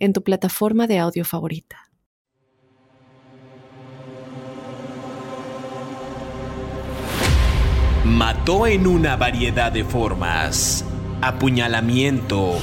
[0.00, 1.90] en tu plataforma de audio favorita.
[8.04, 10.84] Mató en una variedad de formas.
[11.20, 12.54] Apuñalamiento,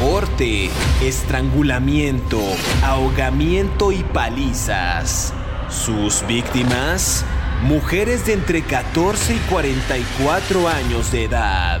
[0.00, 0.68] corte,
[1.00, 2.40] estrangulamiento,
[2.82, 5.32] ahogamiento y palizas.
[5.68, 7.24] Sus víctimas,
[7.62, 11.80] mujeres de entre 14 y 44 años de edad.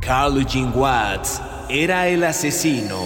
[0.00, 1.40] Carl Eugene Watts
[1.72, 3.00] era el asesino.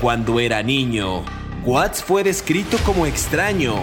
[0.00, 1.22] Cuando era niño,
[1.64, 3.76] Watts fue descrito como extraño.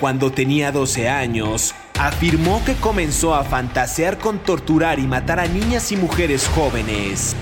[0.00, 5.92] Cuando tenía 12 años, afirmó que comenzó a fantasear con torturar y matar a niñas
[5.92, 7.36] y mujeres jóvenes.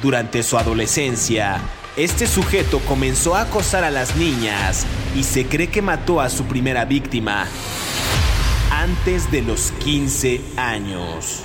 [0.00, 1.60] Durante su adolescencia,
[1.98, 6.44] este sujeto comenzó a acosar a las niñas y se cree que mató a su
[6.44, 7.46] primera víctima
[8.70, 11.44] antes de los 15 años.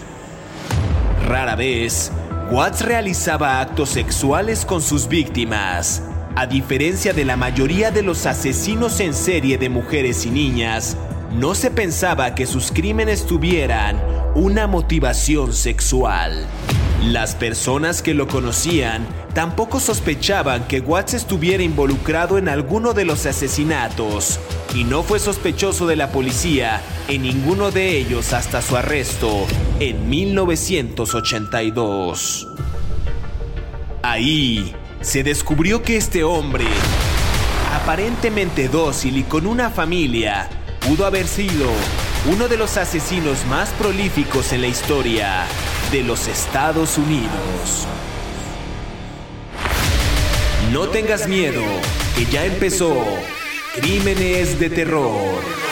[1.28, 2.12] Rara vez,
[2.54, 6.04] Watts realizaba actos sexuales con sus víctimas.
[6.36, 10.96] A diferencia de la mayoría de los asesinos en serie de mujeres y niñas,
[11.32, 14.00] no se pensaba que sus crímenes tuvieran
[14.36, 16.46] una motivación sexual.
[17.08, 23.26] Las personas que lo conocían tampoco sospechaban que Watts estuviera involucrado en alguno de los
[23.26, 24.40] asesinatos
[24.74, 29.46] y no fue sospechoso de la policía en ninguno de ellos hasta su arresto
[29.82, 32.48] en 1982.
[34.02, 36.64] Ahí se descubrió que este hombre,
[37.82, 40.48] aparentemente dócil y con una familia,
[40.88, 41.68] pudo haber sido
[42.32, 45.46] uno de los asesinos más prolíficos en la historia
[45.94, 47.88] de los Estados Unidos.
[50.72, 51.62] No tengas miedo,
[52.18, 52.96] que ya empezó
[53.76, 55.63] Crímenes de Terror.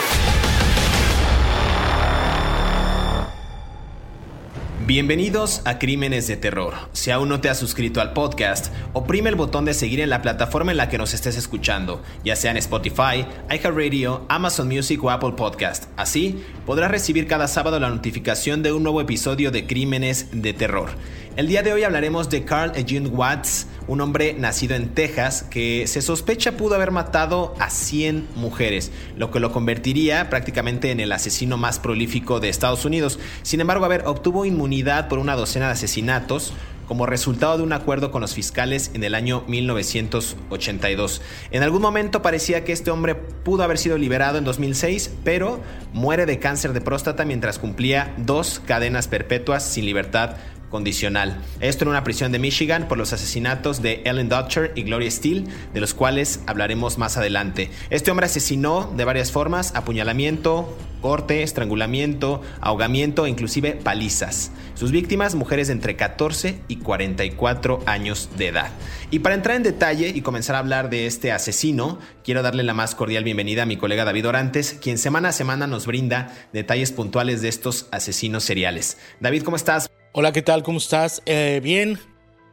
[4.84, 6.74] Bienvenidos a Crímenes de Terror.
[6.92, 10.22] Si aún no te has suscrito al podcast, oprime el botón de seguir en la
[10.22, 15.10] plataforma en la que nos estés escuchando, ya sea en Spotify, iHeartRadio, Amazon Music o
[15.10, 15.84] Apple Podcast.
[15.96, 20.90] Así podrás recibir cada sábado la notificación de un nuevo episodio de Crímenes de Terror.
[21.36, 25.86] El día de hoy hablaremos de Carl Eugene Watts, un hombre nacido en Texas que
[25.86, 31.12] se sospecha pudo haber matado a 100 mujeres, lo que lo convertiría prácticamente en el
[31.12, 33.18] asesino más prolífico de Estados Unidos.
[33.42, 36.52] Sin embargo, a ver, obtuvo inmunidad por una docena de asesinatos,
[36.92, 41.22] como resultado de un acuerdo con los fiscales en el año 1982.
[41.50, 45.60] En algún momento parecía que este hombre pudo haber sido liberado en 2006, pero
[45.94, 50.36] muere de cáncer de próstata mientras cumplía dos cadenas perpetuas sin libertad
[50.72, 51.38] condicional.
[51.60, 55.44] Esto en una prisión de Michigan por los asesinatos de Ellen Dutcher y Gloria Steele,
[55.72, 57.70] de los cuales hablaremos más adelante.
[57.90, 64.52] Este hombre asesinó de varias formas, apuñalamiento, corte, estrangulamiento, ahogamiento e inclusive palizas.
[64.74, 68.70] Sus víctimas, mujeres de entre 14 y 44 años de edad.
[69.10, 72.72] Y para entrar en detalle y comenzar a hablar de este asesino, quiero darle la
[72.72, 76.92] más cordial bienvenida a mi colega David Orantes, quien semana a semana nos brinda detalles
[76.92, 78.96] puntuales de estos asesinos seriales.
[79.20, 79.90] David, ¿cómo estás?
[80.14, 80.62] Hola, ¿qué tal?
[80.62, 81.22] ¿Cómo estás?
[81.24, 81.98] Eh, bien.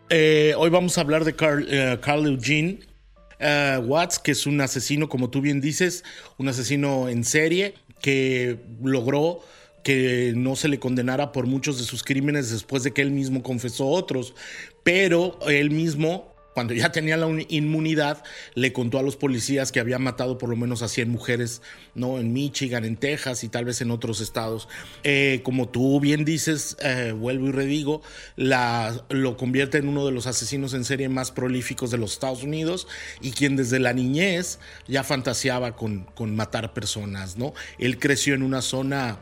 [0.10, 2.80] Eh, hoy vamos a hablar de Carl, eh, Eugene
[3.86, 6.06] Watts, que es un asesino, como tú bien dices,
[6.38, 9.42] un asesino en serie que logró
[9.84, 13.44] que no se le condenara por muchos de sus crímenes después de que él mismo
[13.44, 14.36] confesó otros,
[14.84, 18.24] pero él mismo cuando ya tenía la inmunidad,
[18.54, 21.62] le contó a los policías que había matado por lo menos a 100 mujeres,
[21.96, 22.20] ¿no?
[22.20, 24.68] En Michigan, en Texas y tal vez en otros estados.
[25.04, 28.02] Eh, como tú bien dices, eh, vuelvo y redigo,
[28.36, 32.88] lo convierte en uno de los asesinos en serie más prolíficos de los Estados Unidos
[33.22, 37.54] y quien desde la niñez ya fantaseaba con, con matar personas, ¿no?
[37.78, 39.20] Él creció en una zona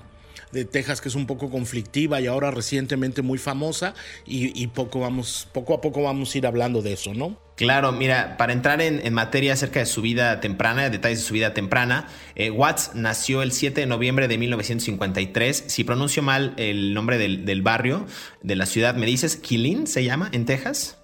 [0.51, 3.93] de Texas que es un poco conflictiva y ahora recientemente muy famosa
[4.25, 7.37] y, poco, vamos, poco a poco vamos a ir hablando de eso, ¿no?
[7.55, 11.55] Claro, mira, para entrar en, materia acerca de su vida temprana, detalles de su vida
[11.55, 15.63] temprana, eh, Watts nació el 7 de noviembre de 1953.
[15.65, 18.05] Si pronuncio mal el nombre del, barrio,
[18.43, 20.97] de la ciudad, ¿me dices Killeen se llama en Texas?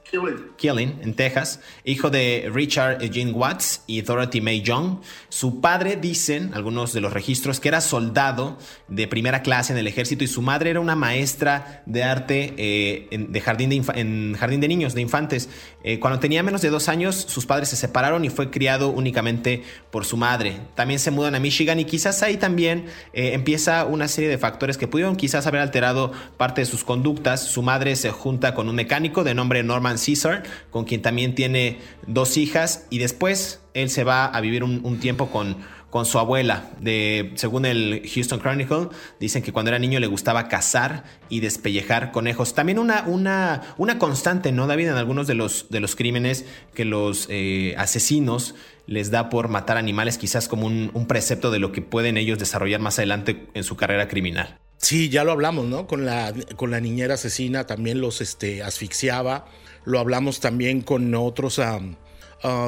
[0.57, 4.99] Killing, en Texas, hijo de Richard Eugene Watts y Dorothy May Young.
[5.29, 8.57] Su padre, dicen algunos de los registros, que era soldado
[8.87, 13.07] de primera clase en el ejército y su madre era una maestra de arte eh,
[13.09, 15.49] en, de jardín de en jardín de niños, de infantes.
[15.83, 19.63] Eh, cuando tenía menos de dos años, sus padres se separaron y fue criado únicamente
[19.91, 20.57] por su madre.
[20.75, 24.77] También se mudan a Michigan y quizás ahí también eh, empieza una serie de factores
[24.77, 27.43] que pudieron quizás haber alterado parte de sus conductas.
[27.43, 31.79] Su madre se junta con un mecánico de nombre Norman Caesar, con quien también tiene
[32.07, 35.57] dos hijas, y después él se va a vivir un, tiempo con,
[35.89, 36.71] con su abuela.
[36.79, 38.89] De, según el Houston Chronicle,
[39.19, 42.53] dicen que cuando era niño le gustaba cazar y despellejar conejos.
[42.53, 44.89] También una, una, una constante, ¿no, David?
[44.89, 48.55] En algunos de los, de los crímenes que los eh, asesinos
[48.85, 52.37] les da por matar animales, quizás como un, un, precepto de lo que pueden ellos
[52.37, 54.59] desarrollar más adelante en su carrera criminal.
[54.77, 55.87] Sí, ya lo hablamos, ¿no?
[55.87, 59.45] Con la, con la niñera asesina también los este, asfixiaba
[59.85, 61.79] lo hablamos también con otros ah,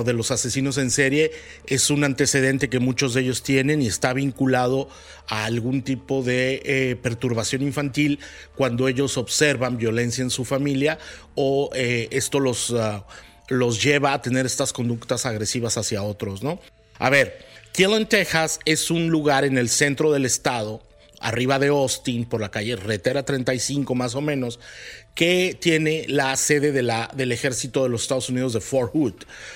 [0.06, 1.32] de los asesinos en serie,
[1.68, 4.88] es un antecedente que muchos de ellos tienen y está vinculado
[5.28, 8.20] a algún tipo de eh, perturbación infantil
[8.56, 10.98] cuando ellos observan violencia en su familia
[11.36, 13.06] o eh, esto los, ah,
[13.50, 16.60] los lleva a tener estas conductas agresivas hacia otros, ¿no?
[16.98, 20.82] A ver, Killen, Texas es un lugar en el centro del estado
[21.20, 24.60] arriba de Austin, por la calle Retera 35 más o menos,
[25.16, 29.14] que tiene la sede del ejército de los Estados Unidos de Fort Hood.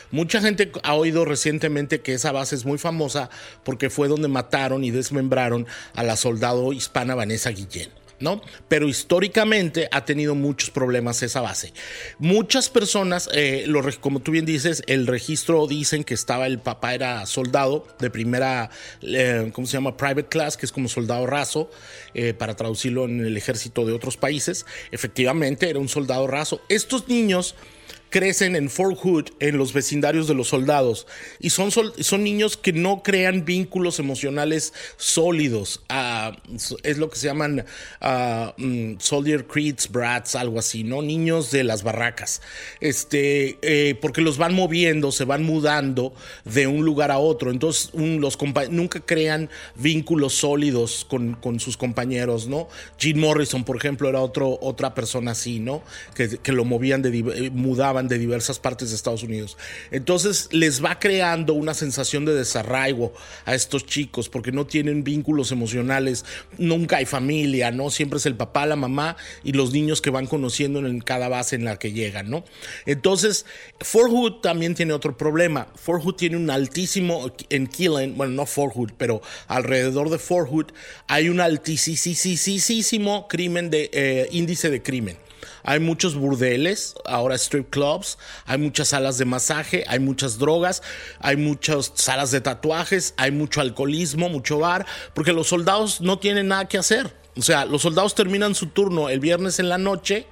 [0.10, 3.30] Mucha gente ha oído recientemente que esa base es muy famosa
[3.66, 7.99] porque fue donde mataron y desmembraron a la soldado hispana Vanessa Guillén.
[8.20, 8.42] ¿No?
[8.68, 11.74] Pero históricamente ha tenido muchos problemas esa base.
[12.18, 13.68] Muchas personas, eh,
[14.00, 18.70] como tú bien dices, el registro dicen que estaba el papá era soldado de primera,
[19.02, 19.98] eh, ¿cómo se llama?
[19.98, 21.70] Private class, que es como soldado raso,
[22.14, 24.66] eh, para traducirlo en el ejército de otros países.
[24.92, 26.62] Efectivamente, era un soldado raso.
[26.70, 27.56] Estos niños
[28.10, 31.08] crecen en Fort Hood, en los vecindarios de los soldados,
[31.40, 35.82] y son, son niños que no crean vínculos emocionales sólidos.
[35.90, 36.38] Ah,
[36.84, 37.66] es lo que se llaman
[38.02, 41.02] uh, Soldier Creeds, Brats, algo así, ¿no?
[41.02, 42.42] Niños de las barracas.
[42.80, 46.14] Este, eh, porque los van moviendo, se van mudando
[46.46, 47.52] de un lugar a otro.
[47.52, 48.38] Entonces, los
[48.70, 52.68] nunca crean vínculos sólidos con, con, sus compañeros, ¿no?
[52.98, 55.84] Gene Morrison, por ejemplo, era otro, otra persona así, ¿no?
[56.16, 57.50] Que, que lo movían de eh,
[58.08, 59.58] de diversas partes de Estados Unidos.
[59.92, 63.14] Entonces les va creando una sensación de desarraigo
[63.46, 66.26] a estos chicos porque no tienen vínculos emocionales,
[66.58, 67.90] nunca hay familia, ¿no?
[67.90, 71.56] Siempre es el papá, la mamá y los niños que van conociendo en cada base
[71.56, 72.44] en la que llegan, ¿no?
[72.86, 73.46] Entonces,
[73.80, 75.68] Fort Hood también tiene otro problema.
[75.76, 80.50] Fort Hood tiene un altísimo, en Killen, bueno, no Fort Hood, pero alrededor de Fort
[80.50, 80.68] Hood
[81.08, 85.18] hay un altísimo crimen de eh, índice de crimen.
[85.64, 90.82] Hay muchos burdeles, ahora strip clubs, hay muchas salas de masaje, hay muchas drogas,
[91.20, 96.48] hay muchas salas de tatuajes, hay mucho alcoholismo, mucho bar, porque los soldados no tienen
[96.48, 97.14] nada que hacer.
[97.38, 100.28] O sea, los soldados terminan su turno el viernes en la noche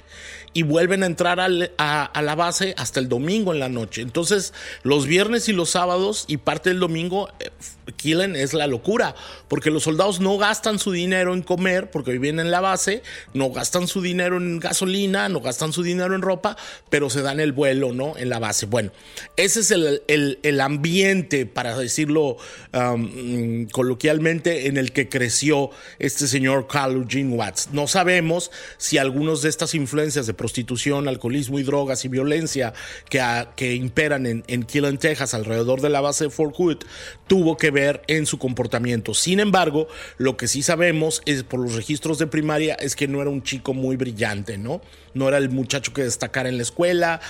[0.54, 4.02] y vuelven a entrar a, la base hasta el domingo en la noche.
[4.02, 4.54] Entonces,
[4.84, 7.52] los viernes y los sábados y parte del domingo, eh,
[7.96, 9.16] Killen es la locura,
[9.48, 13.02] porque los soldados no gastan su dinero en comer, porque viven en la base,
[13.34, 16.58] no gastan su dinero en gasolina, no gastan su dinero en ropa,
[16.90, 18.18] pero se dan el vuelo, ¿no?
[18.18, 18.66] En la base.
[18.66, 18.92] Bueno,
[19.36, 22.38] ese es el, ambiente, para decirlo
[22.74, 27.70] um, coloquialmente, en el que creció este señor Carl Eugene Watts.
[27.72, 32.74] No sabemos si algunos de estas influencias de prostitución, alcoholismo y drogas y violencia
[33.10, 33.22] que,
[33.56, 36.78] que imperan en, en Killen, Texas, alrededor de la base de Fort Hood,
[37.28, 39.14] tuvo que ver en su comportamiento.
[39.14, 39.88] Sin embargo,
[40.18, 43.44] lo que sí sabemos es por los registros de primaria es que no era un
[43.44, 44.82] chico muy brillante, ¿no?
[45.14, 47.22] No era el muchacho que destacara en la escuela,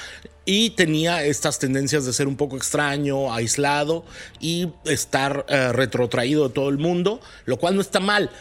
[0.48, 4.05] y tenía estas tendencias de ser un poco extraño, aislado
[4.39, 8.31] y estar eh, retrotraído de todo el mundo, lo cual no está mal,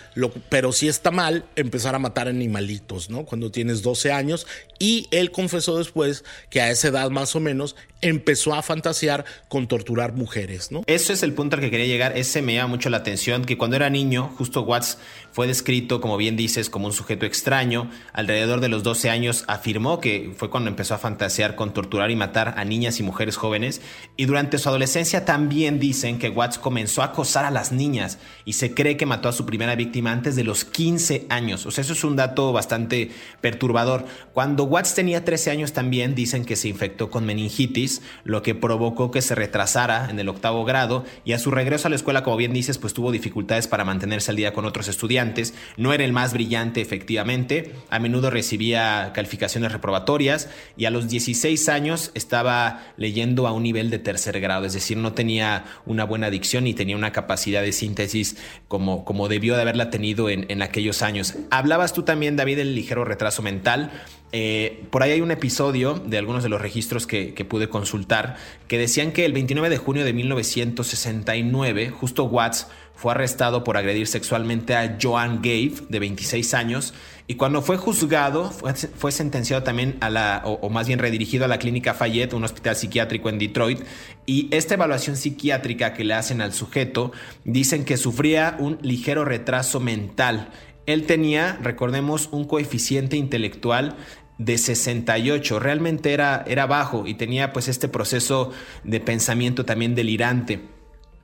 [0.49, 3.25] pero sí está mal empezar a matar animalitos, ¿no?
[3.25, 4.47] Cuando tienes 12 años
[4.79, 9.67] y él confesó después que a esa edad más o menos empezó a fantasear con
[9.69, 10.83] torturar mujeres, ¿no?
[10.87, 13.57] Eso es el punto al que quería llegar, ese me llama mucho la atención, que
[13.57, 14.99] cuando era niño, justo Watts
[15.33, 20.01] fue descrito, como bien dices, como un sujeto extraño, alrededor de los 12 años afirmó
[20.01, 23.81] que fue cuando empezó a fantasear con torturar y matar a niñas y mujeres jóvenes,
[24.17, 28.55] y durante su adolescencia también dicen que Watts comenzó a acosar a las niñas y
[28.55, 31.67] se cree que mató a su primera víctima antes de los 15 años.
[31.67, 33.11] O sea, eso es un dato bastante
[33.41, 34.05] perturbador.
[34.33, 37.86] Cuando Watts tenía 13 años también dicen que se infectó con meningitis
[38.25, 41.91] lo que provocó que se retrasara en el octavo grado y a su regreso a
[41.91, 45.55] la escuela, como bien dices, pues tuvo dificultades para mantenerse al día con otros estudiantes.
[45.77, 47.73] No era el más brillante, efectivamente.
[47.91, 53.91] A menudo recibía calificaciones reprobatorias y a los 16 años estaba leyendo a un nivel
[53.91, 57.73] de tercer grado, es decir, no tenía una buena dicción y tenía una capacidad de
[57.73, 58.37] síntesis
[58.69, 61.35] como, como debió de haberla tenido en, en aquellos años.
[61.51, 63.91] Hablabas tú también, David, del ligero retraso mental.
[64.33, 68.77] Eh, por ahí hay un episodio de algunos de los registros que, pude consultar que
[68.77, 72.67] decían que el 29 de junio de 1969, justo Watts
[72.97, 76.95] fue arrestado por agredir sexualmente a Joan Gave, de 26 años,
[77.29, 81.59] y cuando fue juzgado, fue, sentenciado también a la, o, más bien redirigido a la
[81.59, 83.81] clínica Fayette, un hospital psiquiátrico en Detroit,
[84.27, 87.13] y esta evaluación psiquiátrica que le hacen al sujeto,
[87.45, 90.51] dicen que sufría un ligero retraso mental
[90.87, 93.97] él tenía, recordemos, un coeficiente intelectual
[94.39, 98.53] de 68, realmente era, era bajo y tenía pues este proceso
[98.85, 100.61] de pensamiento también delirante.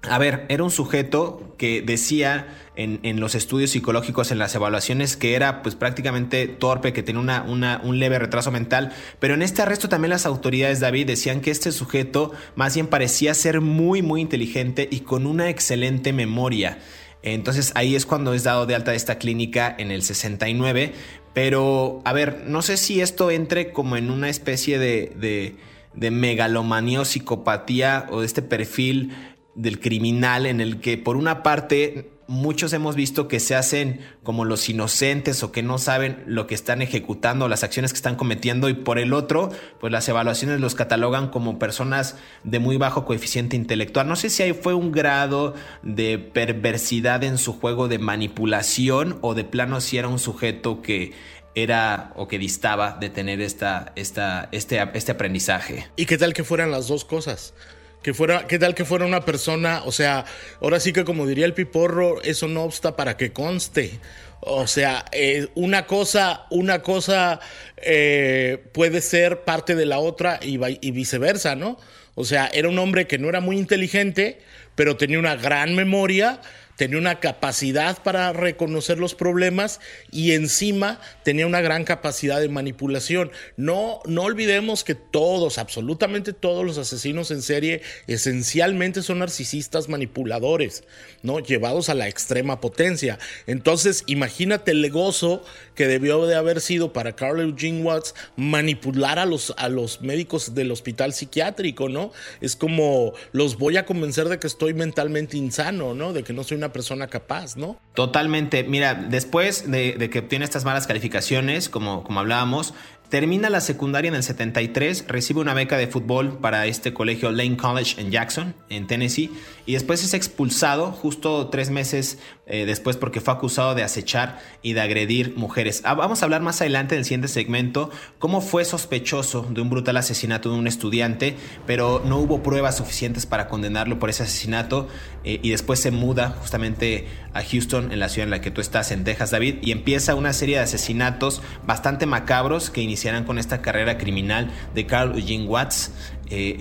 [0.09, 5.37] A ver, era un sujeto que decía en, los estudios psicológicos, en las evaluaciones, que
[5.37, 9.89] era pues prácticamente torpe, que tenía una, un leve retraso mental, pero en este arresto
[9.89, 14.89] también las autoridades, David, decían que este sujeto más bien parecía ser muy, muy inteligente
[14.91, 16.79] y con una excelente memoria.
[17.23, 20.93] Entonces ahí es cuando es dado de alta esta clínica en el 69.
[21.35, 25.57] Pero, a ver, no sé si esto entre como en una especie de, de,
[25.95, 29.13] de megalomanía o psicopatía o de este perfil
[29.55, 34.45] del criminal en el que por una parte muchos hemos visto que se hacen como
[34.45, 38.69] los inocentes o que no saben lo que están ejecutando, las acciones que están cometiendo
[38.69, 39.51] y por el otro,
[39.81, 44.09] pues las evaluaciones los catalogan como personas de muy bajo coeficiente intelectual.
[44.09, 49.35] No sé si ahí fue un grado de perversidad en su juego de manipulación o
[49.35, 51.13] de plano si era un sujeto que
[51.55, 55.87] era o que distaba de tener esta, esta, este, este aprendizaje.
[55.97, 57.55] ¿Y qué tal que fueran las dos cosas?
[58.03, 59.83] Que fuera, ¿qué tal que fuera una persona?
[59.85, 60.25] O sea,
[60.61, 64.01] ahora sí que como diría el piporro, eso no obsta para que conste.
[64.41, 67.39] O sea, eh, una cosa, una cosa
[67.77, 71.79] eh, puede ser parte de la otra y, y viceversa, ¿no?
[72.17, 74.41] O sea, era un hombre que no era muy inteligente,
[74.75, 76.41] pero tenía una gran memoria
[76.83, 79.79] tenía una capacidad para reconocer los problemas
[80.11, 83.31] y encima tenía una gran capacidad de manipulación.
[83.57, 90.83] No, no olvidemos que todos, absolutamente todos los asesinos en serie esencialmente son narcisistas manipuladores,
[91.23, 91.39] ¿no?
[91.39, 93.21] Llevados a la extrema potencia.
[93.47, 99.27] Entonces, imagínate el gozo que debió de haber sido para Carl Eugene Watts manipular a
[99.27, 102.13] los, a los médicos del hospital psiquiátrico, ¿no?
[102.41, 106.13] Es como los voy a convencer de que estoy mentalmente insano, ¿no?
[106.13, 107.77] De que no soy una persona capaz, ¿no?
[107.95, 108.65] Totalmente.
[108.65, 112.75] Mira, después de, que obtiene estas malas calificaciones, como, como hablábamos,
[113.13, 117.59] Termina la secundaria en el 73, recibe una beca de fútbol para este colegio Lane
[117.59, 119.31] College en Jackson, en Tennessee,
[119.67, 124.73] y después es expulsado justo tres meses eh, después porque fue acusado de acechar y
[124.73, 125.83] de agredir mujeres.
[125.85, 129.71] Ah, vamos a hablar más adelante en el siguiente segmento cómo fue sospechoso de un
[129.71, 134.89] brutal asesinato de un estudiante, pero no hubo pruebas suficientes para condenarlo por ese asesinato
[135.23, 138.61] eh, y después se muda justamente a Houston, en la ciudad en la que tú
[138.61, 142.81] estás, en Texas, David, y empieza una serie de asesinatos bastante macabros que
[143.27, 145.93] con esta carrera criminal de Carl Eugene Watts.
[146.31, 146.57] Eh,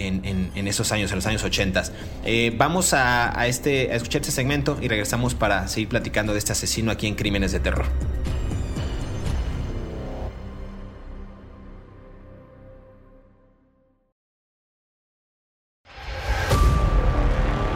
[0.53, 1.83] en, esos años, en los años 80.
[2.25, 6.51] Eh, vamos a, este, a escuchar este segmento y regresamos para seguir platicando de este
[6.51, 7.85] asesino aquí en Crímenes de Terror.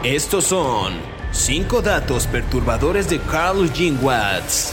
[0.04, 0.92] Estos son
[1.32, 4.72] 5 datos perturbadores de Carl Eugene Watts.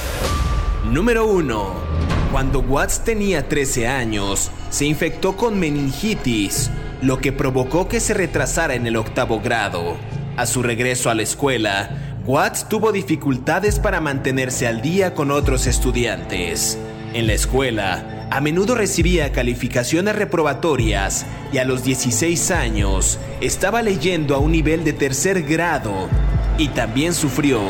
[0.86, 1.93] Número 1.
[2.34, 6.72] Cuando Watts tenía 13 años, se infectó con meningitis,
[7.04, 9.98] lo que provocó que se retrasara en el octavo grado.
[10.36, 15.68] A su regreso a la escuela, Watts tuvo dificultades para mantenerse al día con otros
[15.68, 16.80] estudiantes.
[17.14, 24.34] En la escuela, a menudo recibía calificaciones reprobatorias y a los 16 años estaba leyendo
[24.34, 26.10] a un nivel de tercer grado
[26.58, 27.62] y también sufrió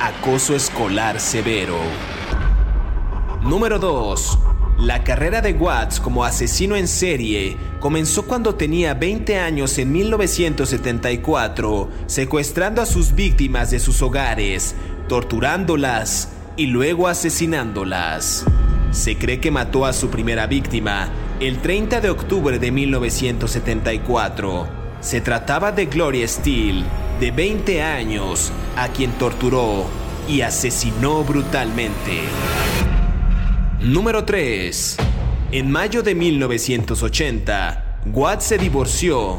[0.00, 1.80] acoso escolar severo.
[3.44, 4.38] Número 2.
[4.78, 11.90] La carrera de Watts como asesino en serie comenzó cuando tenía 20 años en 1974,
[12.06, 14.74] secuestrando a sus víctimas de sus hogares,
[15.08, 18.46] torturándolas y luego asesinándolas.
[18.92, 24.68] Se cree que mató a su primera víctima el 30 de octubre de 1974.
[25.02, 26.84] Se trataba de Gloria Steele,
[27.20, 29.84] de 20 años, a quien torturó
[30.26, 32.22] y asesinó brutalmente.
[33.84, 34.96] Número 3.
[35.52, 39.36] En mayo de 1980, Watts se divorció.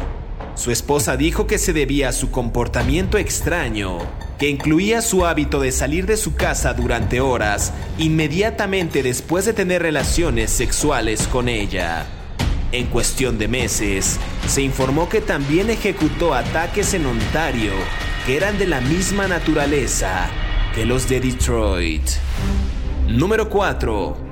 [0.53, 3.97] Su esposa dijo que se debía a su comportamiento extraño,
[4.37, 9.81] que incluía su hábito de salir de su casa durante horas inmediatamente después de tener
[9.81, 12.05] relaciones sexuales con ella.
[12.71, 17.73] En cuestión de meses, se informó que también ejecutó ataques en Ontario
[18.27, 20.27] que eran de la misma naturaleza
[20.75, 22.07] que los de Detroit.
[23.07, 24.24] Número 4.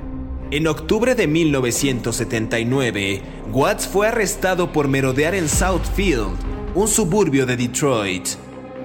[0.54, 6.36] En octubre de 1979, Watts fue arrestado por merodear en Southfield,
[6.76, 8.28] un suburbio de Detroit.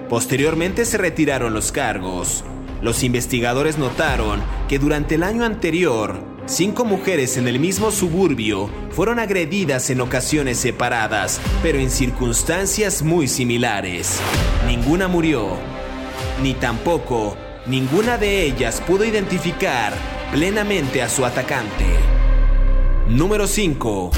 [0.08, 2.42] Posteriormente se retiraron los cargos.
[2.82, 9.20] Los investigadores notaron que durante el año anterior, cinco mujeres en el mismo suburbio fueron
[9.20, 14.18] agredidas en ocasiones separadas, pero en circunstancias muy similares.
[14.66, 15.50] Ninguna murió,
[16.42, 17.36] ni tampoco
[17.66, 21.84] ninguna de ellas pudo identificar plenamente a su atacante.
[23.08, 24.12] Número 5.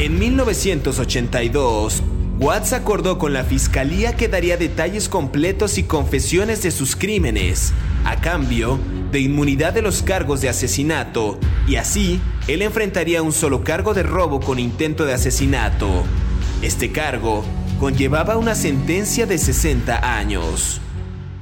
[0.00, 2.02] En 1982,
[2.40, 7.72] Watts acordó con la fiscalía que daría detalles completos y confesiones de sus crímenes,
[8.04, 8.80] a cambio
[9.12, 14.02] de inmunidad de los cargos de asesinato, y así él enfrentaría un solo cargo de
[14.02, 16.02] robo con intento de asesinato.
[16.62, 17.44] Este cargo
[17.78, 20.80] conllevaba una sentencia de 60 años.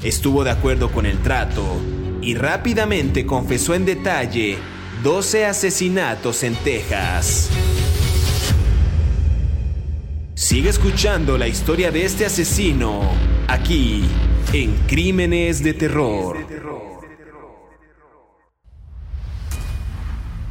[0.03, 1.81] Estuvo de acuerdo con el trato
[2.23, 4.57] y rápidamente confesó en detalle
[5.03, 7.51] 12 asesinatos en Texas.
[10.35, 13.03] Sigue escuchando la historia de este asesino
[13.49, 14.05] aquí
[14.53, 16.37] en Crímenes de Terror.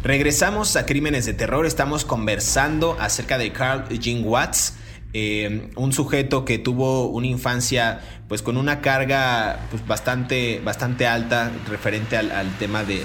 [0.04, 4.74] Regresamos a Crímenes de Terror, estamos conversando acerca de Carl Jean Watts,
[5.13, 11.52] eh, un sujeto que tuvo una infancia pues con una carga pues, bastante, bastante alta
[11.68, 13.02] referente al, tema de,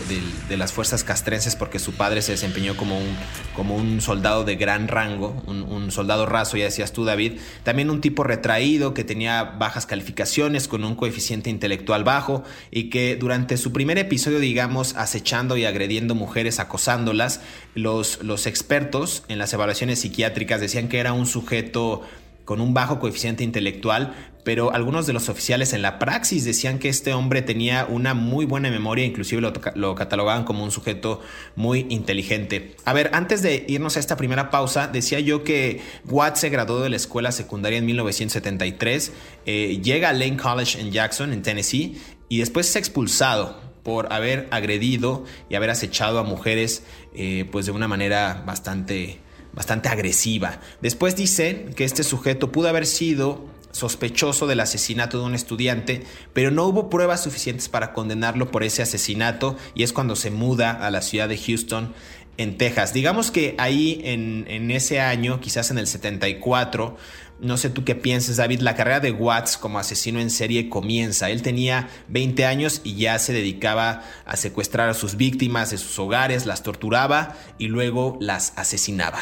[0.57, 3.17] las fuerzas castrenses porque su padre se desempeñó como un,
[3.53, 8.01] como un soldado de gran rango, un, soldado raso, ya decías tú David, también un
[8.01, 13.73] tipo retraído que tenía bajas calificaciones con un coeficiente intelectual bajo y que durante su
[13.73, 17.41] primer episodio, digamos, acechando y agrediendo mujeres, acosándolas,
[17.75, 22.03] los, los expertos en las evaluaciones psiquiátricas decían que era un sujeto
[22.45, 24.15] con un bajo coeficiente intelectual,
[24.47, 28.45] pero algunos de los oficiales en la praxis decían que este hombre tenía una muy
[28.45, 31.21] buena memoria, inclusive lo, catalogaban como un sujeto
[31.57, 32.77] muy inteligente.
[32.85, 36.79] A ver, antes de irnos a esta primera pausa, decía yo que Watt se graduó
[36.79, 39.13] de la escuela secundaria en 1973,
[39.47, 44.47] eh, llega a Lane College en Jackson, en Tennessee, y después es expulsado por haber
[44.53, 46.85] agredido y haber acechado a mujeres
[47.17, 49.19] eh, pues de una manera bastante
[49.57, 50.61] bastante agresiva.
[50.83, 56.51] Después dicen que este sujeto pudo haber sido sospechoso del asesinato de un estudiante, pero
[56.51, 60.91] no hubo pruebas suficientes para condenarlo por ese asesinato y es cuando se muda a
[60.91, 61.93] la ciudad de Houston
[62.39, 62.93] en Texas.
[62.93, 66.97] Digamos que ahí en, en ese año, quizás en el 74,
[67.39, 71.29] no sé tú qué piensas, David, la carrera de Watts como asesino en serie comienza.
[71.31, 75.99] Él tenía 20 años y ya se dedicaba a secuestrar a sus víctimas de sus
[75.99, 79.21] hogares, las torturaba y luego las asesinaba.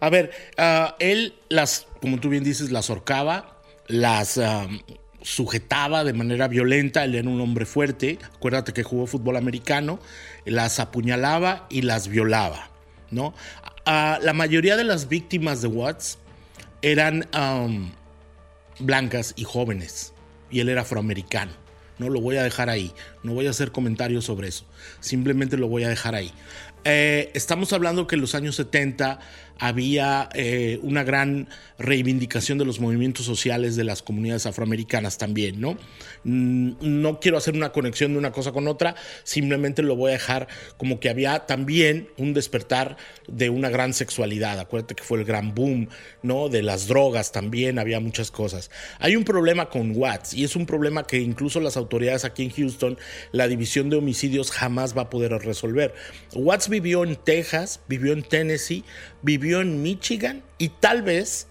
[0.00, 3.57] A ver, ah, él las, como tú bien dices, las ahorcaba,
[3.88, 4.40] las...
[5.22, 9.98] sujetaba de manera violenta, él era un hombre fuerte, acuérdate que jugó fútbol americano,
[10.44, 12.70] las apuñalaba y las violaba,
[13.10, 13.34] ¿no?
[13.84, 16.18] Ah, la mayoría de las víctimas de Watts
[16.82, 17.26] eran
[18.78, 20.12] blancas y jóvenes
[20.50, 21.52] y él era afroamericano.
[21.98, 22.92] No lo voy a dejar ahí,
[23.24, 24.64] no voy a hacer comentarios sobre eso,
[25.00, 26.32] simplemente lo voy a dejar ahí.
[26.84, 29.18] Eh, estamos hablando que en los años 70
[29.58, 35.78] había eh, una gran reivindicación de los movimientos sociales de las comunidades afroamericanas también, ¿no?
[36.24, 40.12] Mm, no quiero hacer una conexión de una cosa con otra, simplemente lo voy a
[40.14, 42.96] dejar como que había también un despertar
[43.28, 44.58] de una gran sexualidad.
[44.58, 45.88] Acuérdate que fue el gran boom,
[46.22, 46.48] ¿no?
[46.48, 48.70] De las drogas también, había muchas cosas.
[48.98, 52.50] Hay un problema con Watts y es un problema que incluso las autoridades aquí en
[52.50, 52.98] Houston,
[53.32, 55.94] la división de homicidios jamás va a poder resolver.
[56.34, 58.84] Watts vivió en Texas, vivió en Tennessee,
[59.22, 61.46] vivió en Michigan y tal vez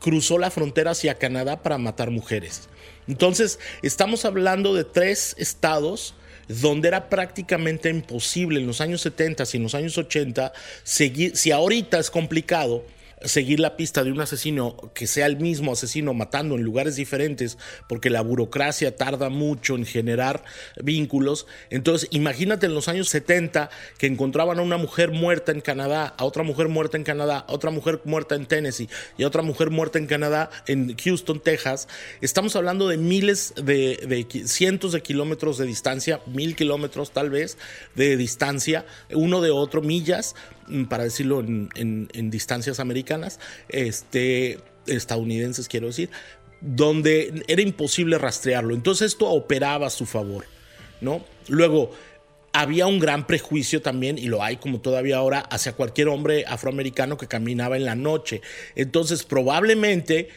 [0.00, 2.68] cruzó la frontera hacia Canadá para matar mujeres.
[3.08, 6.14] Entonces, estamos hablando de tres estados
[6.48, 10.52] donde era prácticamente imposible en los años 70 y en los años 80
[10.84, 12.84] seguir, si ahorita es complicado,
[13.22, 17.56] seguir la pista de un asesino que sea el mismo asesino matando en lugares diferentes
[17.88, 20.44] porque la burocracia tarda mucho en generar
[20.82, 21.46] vínculos.
[21.70, 26.24] Entonces, imagínate en los años 70 que encontraban a una mujer muerta en Canadá, a
[26.24, 29.70] otra mujer muerta en Canadá, a otra mujer muerta en Tennessee y a otra mujer
[29.70, 31.88] muerta en Canadá, en Houston, Texas.
[32.20, 37.56] Estamos hablando de miles de, de cientos de kilómetros de distancia, mil kilómetros tal vez
[37.94, 40.34] de distancia, uno de otro, millas
[40.88, 46.10] para decirlo en, distancias americanas, este, estadounidenses quiero decir,
[46.60, 48.74] donde era imposible rastrearlo.
[48.74, 50.46] Entonces esto operaba a su favor,
[51.00, 51.24] ¿no?
[51.48, 51.92] Luego,
[52.52, 57.18] había un gran prejuicio también, y lo hay como todavía ahora, hacia cualquier hombre afroamericano
[57.18, 58.40] que caminaba en la noche.
[58.74, 60.30] Entonces, probablemente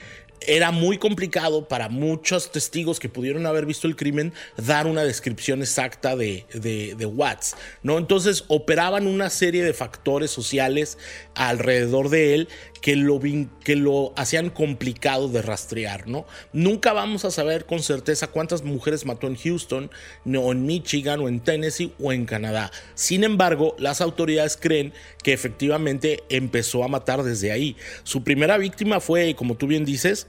[0.47, 5.61] era muy complicado para muchos testigos que pudieron haber visto el crimen dar una descripción
[5.61, 7.97] exacta de, de, Watts, ¿no?
[7.97, 10.97] Entonces operaban una serie de factores sociales
[11.35, 12.49] alrededor de él
[12.81, 13.19] que lo,
[13.63, 16.25] que lo hacían complicado de rastrear, ¿no?
[16.53, 19.91] Nunca vamos a saber con certeza cuántas mujeres mató en Houston,
[20.25, 22.71] o en Michigan, o en Tennessee, o en Canadá.
[22.95, 27.75] Sin embargo, las autoridades creen que efectivamente empezó a matar desde ahí.
[28.03, 30.27] Su primera víctima fue, como tú bien dices,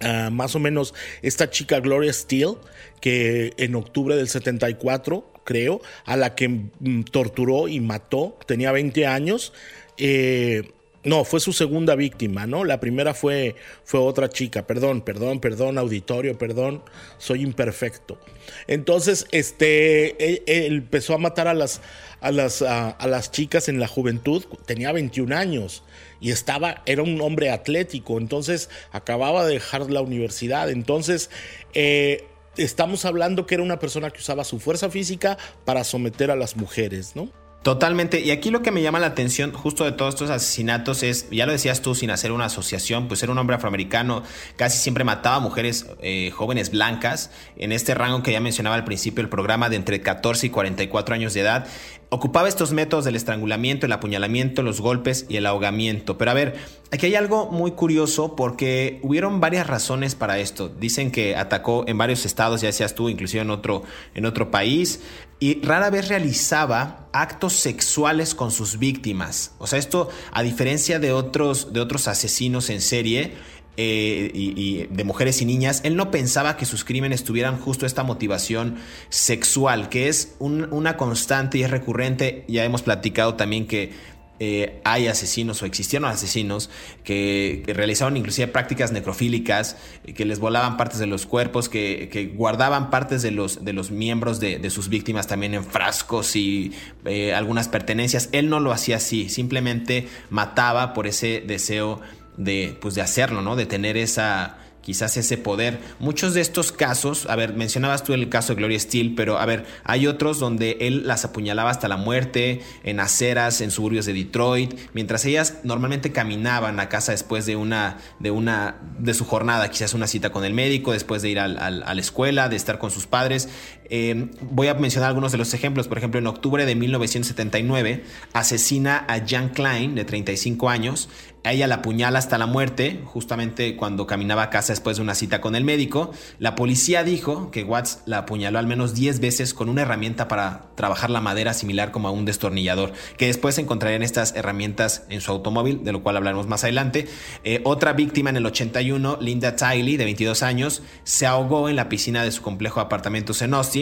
[0.00, 2.56] ah, más o menos esta chica Gloria Steele,
[3.00, 9.06] que en octubre del 74, creo, a la que mm, torturó y mató, tenía 20
[9.06, 9.52] años.
[9.96, 10.73] Eh,
[11.04, 12.64] no, fue su segunda víctima, ¿no?
[12.64, 14.66] La primera fue, fue otra chica.
[14.66, 16.82] Perdón, perdón, perdón, auditorio, perdón,
[17.18, 18.18] soy imperfecto.
[18.66, 21.82] Entonces, este, él, empezó a matar a las,
[22.20, 24.44] a las, a, las chicas en la juventud.
[24.64, 25.84] Tenía 21 años
[26.20, 28.16] y estaba, era un hombre atlético.
[28.16, 30.70] Entonces, acababa de dejar la universidad.
[30.70, 31.28] Entonces,
[31.74, 32.24] eh,
[32.56, 35.36] estamos hablando que era una persona que usaba su fuerza física
[35.66, 37.43] para someter a las mujeres, ¿no?
[37.64, 38.20] Totalmente.
[38.20, 41.46] Y aquí lo que me llama la atención justo de todos estos asesinatos es, ya
[41.46, 44.22] lo decías tú, sin hacer una asociación, pues era un hombre afroamericano,
[44.56, 48.84] casi siempre mataba a mujeres eh, jóvenes blancas, en este rango que ya mencionaba al
[48.84, 51.66] principio del programa, de entre 14 y 44 años de edad.
[52.14, 56.16] Ocupaba estos métodos del estrangulamiento, el apuñalamiento, los golpes y el ahogamiento.
[56.16, 56.54] Pero a ver,
[56.92, 60.68] aquí hay algo muy curioso porque hubieron varias razones para esto.
[60.68, 63.82] Dicen que atacó en varios estados, ya decías tú, inclusive en otro,
[64.14, 65.00] en otro país,
[65.40, 69.50] y rara vez realizaba actos sexuales con sus víctimas.
[69.58, 73.34] O sea, esto, a diferencia de otros, de otros asesinos en serie,
[73.76, 78.76] eh, de mujeres y niñas, él no pensaba que sus crímenes tuvieran justo esta motivación
[79.08, 82.44] sexual, que es una constante y es recurrente.
[82.48, 83.92] Ya hemos platicado también que
[84.40, 86.68] eh, hay asesinos o existieron asesinos
[87.04, 89.76] que, realizaron inclusive prácticas necrofílicas,
[90.14, 94.40] que les volaban partes de los cuerpos, que, guardaban partes de los, de los miembros
[94.40, 96.72] de, sus víctimas también en frascos y
[97.04, 98.28] eh, algunas pertenencias.
[98.32, 102.00] Él no lo hacía así, simplemente mataba por ese deseo
[102.36, 103.56] de, pues de hacerlo, ¿no?
[103.56, 105.80] De tener esa, quizás ese poder.
[105.98, 109.46] Muchos de estos casos, a ver, mencionabas tú el caso de Gloria Steele, pero a
[109.46, 114.12] ver, hay otros donde él las apuñalaba hasta la muerte, en aceras, en suburbios de
[114.12, 119.70] Detroit, mientras ellas normalmente caminaban a casa después de una, de una, de su jornada,
[119.70, 122.90] quizás una cita con el médico, después de ir a la escuela, de estar con
[122.90, 123.48] sus padres.
[123.90, 125.88] Eh, voy a mencionar algunos de los ejemplos.
[125.88, 131.08] Por ejemplo, en octubre de 1979 asesina a Jan Klein, de 35 años.
[131.46, 135.42] Ella la apuñala hasta la muerte, justamente cuando caminaba a casa después de una cita
[135.42, 136.10] con el médico.
[136.38, 140.70] La policía dijo que Watts la apuñaló al menos 10 veces con una herramienta para
[140.74, 145.32] trabajar la madera similar como a un destornillador, que después encontrarían estas herramientas en su
[145.32, 147.08] automóvil, de lo cual hablaremos más adelante.
[147.44, 151.90] Eh, otra víctima en el 81, Linda Tiley, de 22 años, se ahogó en la
[151.90, 153.73] piscina de su complejo de apartamentos en Austin.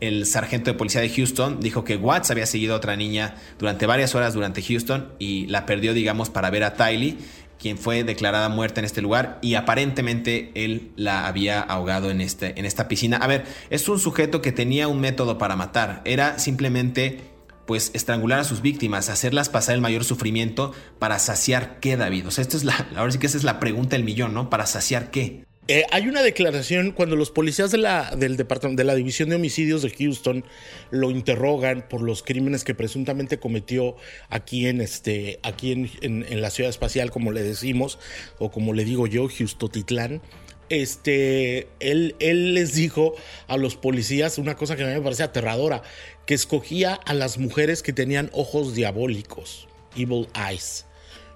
[0.00, 3.86] El sargento de policía de Houston dijo que Watts había seguido a otra niña durante
[3.86, 7.18] varias horas durante Houston y la perdió, digamos, para ver a Tiley
[7.58, 12.58] quien fue declarada muerta en este lugar y aparentemente él la había ahogado en, este,
[12.58, 13.16] en esta piscina.
[13.16, 17.20] A ver, es un sujeto que tenía un método para matar, era simplemente
[17.66, 22.28] pues estrangular a sus víctimas, hacerlas pasar el mayor sufrimiento para saciar qué, David.
[22.28, 24.50] O sea, es la, ahora sí que esa es la pregunta del millón, ¿no?
[24.50, 25.45] Para saciar qué.
[25.68, 29.90] Eh, hay una declaración cuando los policías de la, de la División de Homicidios de
[29.90, 30.44] Houston
[30.92, 33.96] lo interrogan por los crímenes que presuntamente cometió
[34.28, 37.98] aquí en este, aquí en, la ciudad espacial, como le decimos,
[38.38, 40.22] o como le digo yo, Houston
[40.68, 43.16] Este, él, él les dijo
[43.48, 45.82] a los policías una cosa que a mí me parece aterradora,
[46.26, 50.85] que escogía a las mujeres que tenían ojos diabólicos, evil eyes.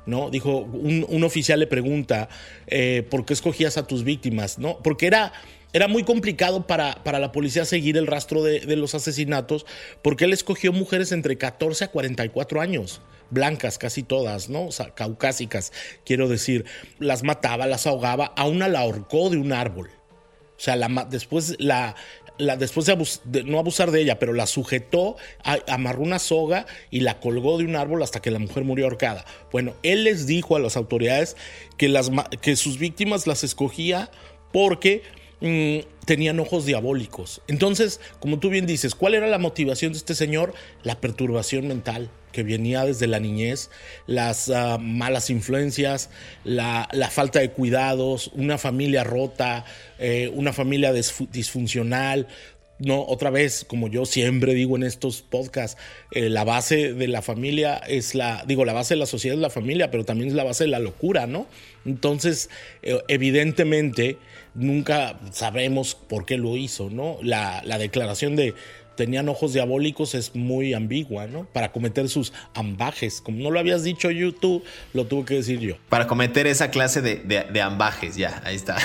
[0.07, 0.31] ¿No?
[0.31, 2.29] Dijo, un, oficial le pregunta,
[2.67, 4.59] eh, ¿por qué escogías a tus víctimas?
[4.59, 4.79] ¿no?
[4.83, 5.33] Porque era,
[5.73, 9.67] era muy complicado para, para, la policía seguir el rastro de, los asesinatos,
[10.03, 14.67] porque él escogió mujeres entre 14 a 44 años, blancas casi todas, ¿no?
[14.67, 15.73] O sea, caucásicas,
[16.05, 16.65] quiero decir,
[16.99, 19.91] las mataba, las ahogaba, a una la ahorcó de un árbol.
[20.61, 20.77] O sea,
[21.09, 21.97] después la,
[22.59, 25.17] después de, no abusar de ella, pero la sujetó,
[25.69, 29.25] amarró una soga y la colgó de un árbol hasta que la mujer murió ahorcada.
[29.53, 31.37] Bueno, él les dijo a las autoridades
[31.77, 34.11] que sus víctimas las escogía
[34.53, 35.03] porque
[35.41, 37.43] mm, tenían ojos diabólicos.
[37.47, 40.55] Entonces, como tú bien dices, ¿cuál era la motivación de este señor?
[40.83, 42.11] La perturbación mental.
[42.33, 43.71] Que venía desde la niñez,
[44.07, 46.11] las ah, malas influencias,
[46.45, 49.65] la, falta de cuidados, una familia rota,
[49.99, 52.27] eh, una familia disfuncional,
[52.81, 55.79] no, otra vez, como yo siempre digo en estos podcasts,
[56.13, 59.43] eh, la base de la familia es la, digo, la base de la sociedad es
[59.43, 61.47] la familia, pero también es la base de la locura, ¿no?
[61.85, 62.49] Entonces,
[62.83, 64.17] eh, evidentemente,
[64.55, 67.19] nunca sabremos por qué lo hizo, ¿no?
[67.23, 68.55] La, la declaración de
[69.01, 71.47] tenían ojos diabólicos es muy ambigua, ¿no?
[71.47, 73.23] Para cometer sus ambajes.
[73.23, 75.77] Como no lo habías dicho YouTube, lo tuve que decir yo.
[75.89, 78.77] Para cometer esa clase de, ambajes, ya, ahí está.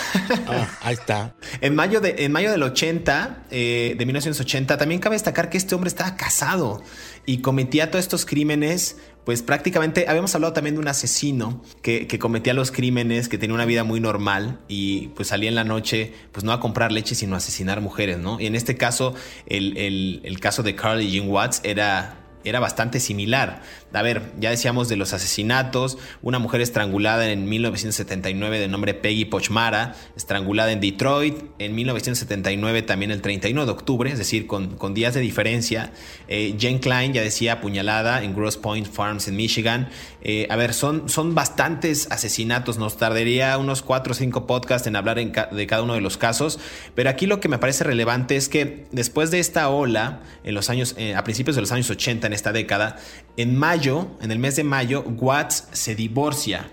[0.47, 1.35] Ah, ahí está.
[1.59, 5.75] en, mayo de, en mayo del 80, eh, de 1980, también cabe destacar que este
[5.75, 6.81] hombre estaba casado
[7.25, 8.95] y cometía todos estos crímenes
[9.25, 13.65] pues prácticamente habíamos hablado también de un asesino que, cometía los crímenes, que tenía una
[13.65, 17.35] vida muy normal y pues salía en la noche, pues no a comprar leche, sino
[17.35, 18.39] a asesinar mujeres, ¿no?
[18.39, 19.15] Y en este caso,
[19.47, 23.61] el, el, el caso de Carly Jean Watts era era bastante similar.
[23.93, 29.25] A ver, ya decíamos de los asesinatos, una mujer estrangulada en 1979 de nombre Peggy
[29.25, 34.93] Pochmara, estrangulada en Detroit, en 1979 también el 31 de octubre, es decir, con, con
[34.93, 35.91] días de diferencia.
[36.27, 39.89] Eh, Jane Klein, ya decía, apuñalada en Gross Point Farms en Michigan.
[40.21, 44.95] Eh, a ver, son, son bastantes asesinatos, nos tardaría unos 4 o 5 podcasts en
[44.95, 46.59] hablar de cada uno de los casos,
[46.95, 50.69] pero aquí lo que me parece relevante es que después de esta ola, en los
[50.69, 52.97] años, eh, a principios de los años 80, en esta década,
[53.37, 56.69] en mayo, en el mes de mayo, Watts se divorcia.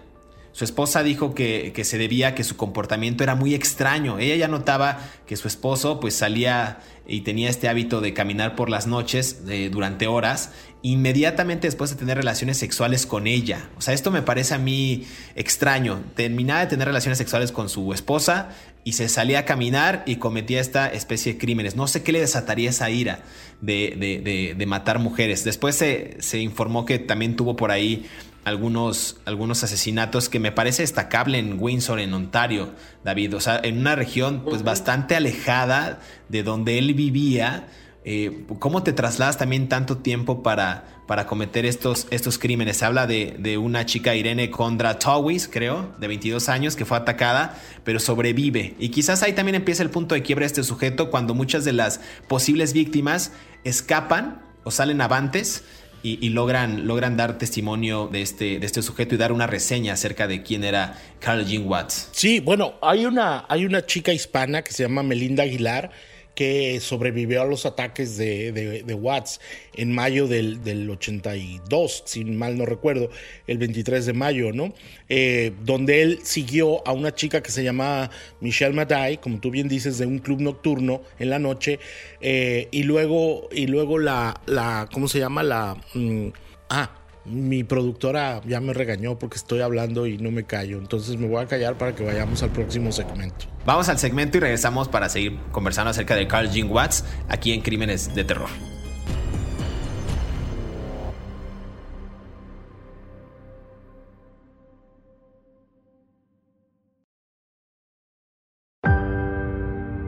[0.52, 4.18] Su esposa dijo que, se debía a que su comportamiento era muy extraño.
[4.18, 8.68] Ella ya notaba que su esposo pues salía y tenía este hábito de caminar por
[8.68, 10.50] las noches durante horas,
[10.82, 13.70] inmediatamente después de tener relaciones sexuales con ella.
[13.78, 16.02] O sea, esto me parece a mí extraño.
[16.14, 18.50] Terminaba de tener relaciones sexuales con su esposa
[18.84, 21.76] y se salía a caminar y cometía esta especie de crímenes.
[21.76, 23.20] No sé qué le desataría esa ira
[23.60, 25.44] de, de, matar mujeres.
[25.44, 28.06] Después se, se, informó que también tuvo por ahí
[28.44, 32.70] algunos, algunos asesinatos que me parece destacable en Windsor, en Ontario,
[33.04, 33.36] David.
[33.36, 37.68] O sea, en una región pues bastante alejada de donde él vivía
[38.04, 42.78] eh, ¿Cómo te trasladas también tanto tiempo para, para cometer estos, estos crímenes?
[42.78, 47.60] Se habla de, una chica, Irene Condra Towis, creo, de 22 años, que fue atacada,
[47.84, 48.74] pero sobrevive.
[48.80, 51.72] Y quizás ahí también empieza el punto de quiebra de este sujeto cuando muchas de
[51.72, 55.62] las posibles víctimas escapan o salen avantes.
[56.04, 60.26] Y, logran, logran dar testimonio de este, de este sujeto y dar una reseña acerca
[60.26, 62.08] de quién era Carl Jean Watts.
[62.10, 65.92] Sí, bueno, hay una, hay una chica hispana que se llama Melinda Aguilar
[66.34, 69.40] que sobrevivió a los ataques de, de, Watts
[69.74, 73.10] en mayo del, del, 82, si mal no recuerdo,
[73.46, 74.72] el 23 de mayo, ¿no?
[75.08, 79.68] Eh, donde él siguió a una chica que se llamaba Michelle Maday, como tú bien
[79.68, 81.78] dices, de un club nocturno en la noche,
[82.20, 85.42] eh, y luego, y luego la, la, ¿cómo se llama?
[85.42, 85.76] La...
[85.94, 86.28] Mm,
[86.70, 90.78] ah, mi productora ya me regañó porque estoy hablando y no me callo.
[90.78, 93.46] Entonces me voy a callar para que vayamos al próximo segmento.
[93.64, 97.60] Vamos al segmento y regresamos para seguir conversando acerca de Carl Jean Watts aquí en
[97.60, 98.48] Crímenes de Terror.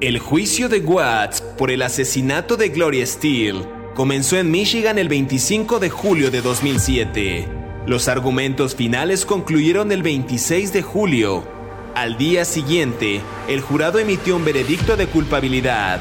[0.01, 5.79] El juicio de Watts por el asesinato de Gloria Steele comenzó en Michigan el 25
[5.79, 7.49] de julio de 2007.
[7.87, 11.47] Los argumentos finales concluyeron el 26 de julio.
[11.95, 16.01] Al día siguiente, el jurado emitió un veredicto de culpabilidad.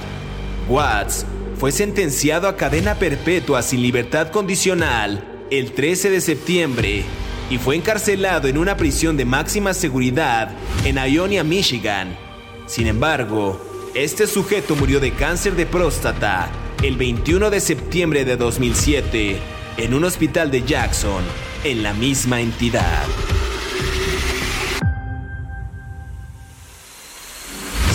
[0.67, 1.25] Watts
[1.59, 7.03] fue sentenciado a cadena perpetua sin libertad condicional el 13 de septiembre
[7.51, 10.51] y fue encarcelado en una prisión de máxima seguridad
[10.83, 12.17] en Ionia, Michigan.
[12.65, 13.61] Sin embargo,
[13.93, 16.49] este sujeto murió de cáncer de próstata
[16.83, 19.37] el 21 de septiembre de 2007
[19.77, 21.23] en un hospital de Jackson,
[21.63, 23.05] en la misma entidad.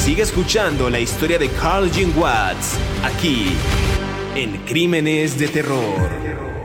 [0.02, 3.48] Sigue escuchando la historia de Carl Jean Watts aquí
[4.34, 6.57] en Crímenes de Terror.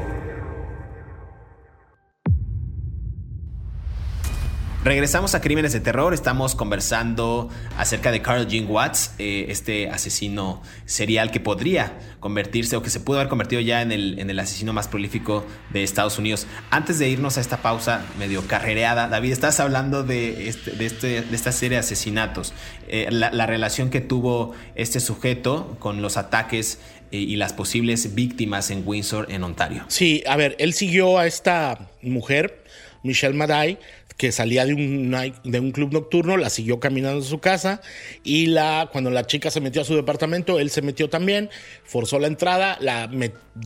[4.83, 10.61] Regresamos a Crímenes de Terror, estamos conversando acerca de Carl Jean Watts, eh, este asesino
[10.83, 14.37] serial que podría convertirse o que se pudo haber convertido ya en el, en el
[14.39, 16.47] asesino más prolífico de Estados Unidos.
[16.69, 21.21] Antes de irnos a esta pausa medio carrereada, David, estás hablando de, este, de, este,
[21.21, 22.53] de esta serie de asesinatos,
[22.89, 26.79] eh, la, relación que tuvo este sujeto con los ataques
[27.11, 29.85] eh, y las posibles víctimas en Windsor, en Ontario.
[29.87, 32.63] Sí, a ver, él siguió a esta mujer
[33.03, 33.77] Michelle Maday,
[34.17, 37.81] que salía de un, de un club nocturno, la siguió caminando a su casa
[38.23, 41.49] y la, cuando la chica se metió a su departamento, él se metió también,
[41.83, 43.09] forzó la entrada, la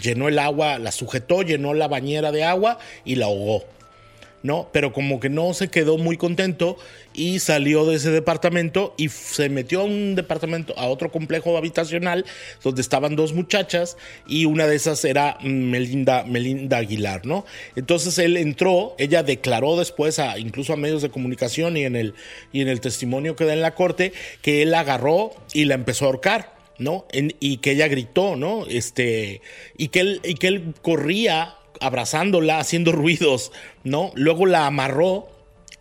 [0.01, 3.76] llenó el agua, la sujetó, llenó la bañera de agua y la ahogó.
[4.47, 4.69] ¿No?
[4.71, 6.77] Pero como que no se quedó muy contento
[7.13, 12.25] y salió de ese departamento y se metió a un departamento, a otro complejo habitacional
[12.63, 17.45] donde estaban dos muchachas y una de esas era Melinda, Melinda Aguilar, ¿no?
[17.75, 22.13] Entonces él entró, ella declaró después, a, incluso a medios de comunicación y en, el,
[22.53, 25.75] y en el testimonio que da en la corte, que él la agarró y la
[25.75, 26.57] empezó a ahorcar.
[26.79, 27.07] ¿no?
[27.11, 28.67] y que ella gritó, ¿no?
[28.67, 29.41] Este,
[29.77, 33.51] y que y que él corría abrazándola, haciendo ruidos,
[33.83, 34.11] ¿no?
[34.15, 35.29] Luego la amarró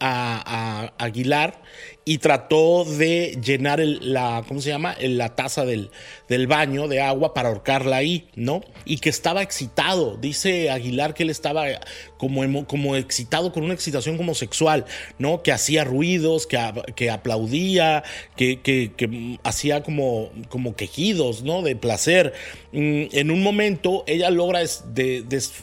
[0.01, 1.63] a, Aguilar
[2.09, 4.95] y trató de llenar la, ¿cómo se llama?
[5.01, 5.91] La taza del,
[6.29, 8.61] del, baño de agua para ahorcarla ahí, ¿no?
[8.85, 10.17] Y que estaba excitado.
[10.17, 11.65] Dice Aguilar que él estaba
[12.17, 14.85] como, como excitado con una excitación como sexual,
[15.19, 15.43] ¿no?
[15.43, 16.61] Que hacía ruidos, que,
[16.95, 18.05] que aplaudía,
[18.37, 21.63] que, que, hacía como, como quejidos, ¿no?
[21.63, 22.35] De placer.
[22.71, 24.61] Mm, en un momento ella logra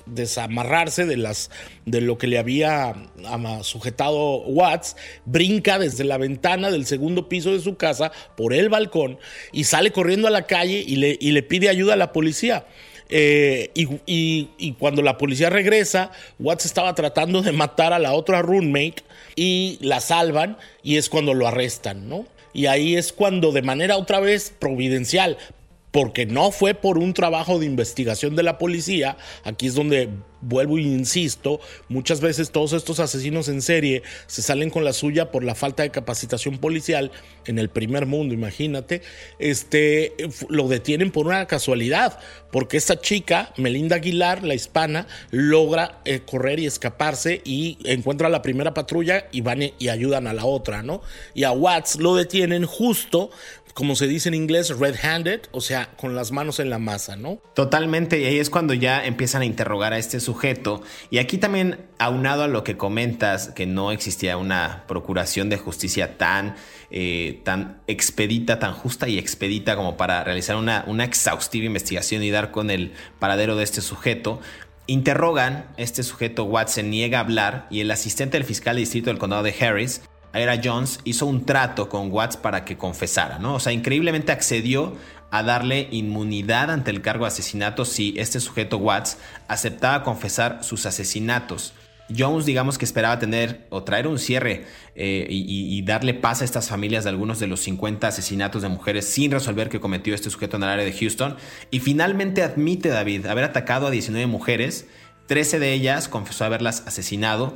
[0.08, 1.52] desamarrarse de, las,
[1.86, 2.94] de lo que le había
[3.62, 9.18] sujetado Watts, brinca desde la ventana del segundo piso de su casa por el balcón
[9.52, 12.66] y sale corriendo a la calle y le, y pide ayuda a la policía.
[13.10, 19.04] Eh, y, cuando la policía regresa, Watts estaba tratando de matar a la otra roommate
[19.36, 22.26] y la salvan y es cuando lo arrestan, ¿no?
[22.54, 25.38] Y ahí es cuando de manera otra vez providencial,
[25.94, 30.10] porque no fue por un trabajo de investigación de la policía, aquí es donde
[30.42, 35.32] vuelvo e insisto, muchas veces todos estos asesinos en serie se salen con la suya
[35.32, 37.12] por la falta de capacitación policial
[37.46, 39.04] en el primer mundo, imagínate,
[39.38, 40.14] este,
[40.50, 42.20] lo detienen por una casualidad,
[42.52, 48.32] porque esta chica, Melinda Aguilar, la hispana, logra eh, correr y escaparse y encuentra a
[48.32, 51.02] la primera patrulla y van y ayudan a la otra, ¿no?
[51.36, 53.30] Y a Watts lo detienen justo
[53.74, 57.40] como se dice en inglés, red-handed, o sea, con las manos en la masa, ¿no?
[57.56, 60.84] Totalmente, y ahí es cuando ya empiezan a interrogar a este sujeto.
[61.10, 66.18] Y aquí también, aunado a lo que comentas, que no existía una procuración de justicia
[66.18, 66.56] tan,
[66.92, 72.30] eh, tan expedita, tan justa y expedita como para realizar una, una exhaustiva investigación y
[72.30, 74.40] dar con el paradero de este sujeto,
[74.86, 79.42] Interrogan, este sujeto Watson niega hablar y el asistente del fiscal de distrito del condado
[79.42, 80.02] de Harris
[80.34, 83.56] Ira Jones hizo un trato con Watts para que confesara, ¿no?
[83.56, 84.96] O sea, increíblemente accedió
[85.30, 89.18] a darle inmunidad ante el cargo de asesinato si este sujeto Watts
[89.48, 91.74] aceptaba confesar sus asesinatos.
[92.16, 94.66] Jones, digamos que esperaba tener o traer un cierre
[94.96, 99.06] eh, y, darle paz a estas familias de algunos de los 50 asesinatos de mujeres
[99.06, 101.38] sin resolver que cometió este sujeto en el área de Houston.
[101.72, 104.86] Y finalmente admite David haber atacado a 19 mujeres,
[105.28, 107.56] 13 de ellas confesó haberlas asesinado